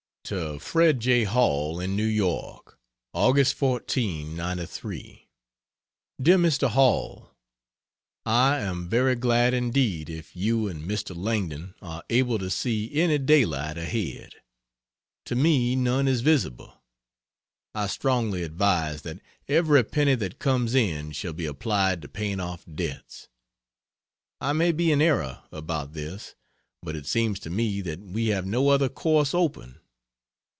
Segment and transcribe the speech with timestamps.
[0.25, 1.25] To Fred J.
[1.25, 2.79] Hall, in New York:
[3.13, 3.53] Aug.
[3.53, 5.27] 14, '93
[6.21, 6.69] DEAR MR.
[6.69, 7.35] HALL,
[8.25, 11.13] I am very glad indeed if you and Mr.
[11.13, 14.35] Langdon are able to see any daylight ahead.
[15.25, 16.81] To me none is visible.
[17.75, 22.63] I strongly advise that every penny that comes in shall be applied to paying off
[22.73, 23.27] debts.
[24.39, 26.35] I may be in error about this,
[26.81, 29.79] but it seems to me that we have no other course open.